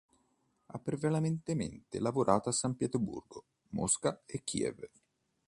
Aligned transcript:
Ha 0.65 0.79
prevalentemente 0.79 1.99
lavorato 1.99 2.49
a 2.49 2.51
San 2.51 2.75
Pietroburgo, 2.75 3.43
Mosca 3.69 4.23
e 4.25 4.41
Kiev. 4.43 4.89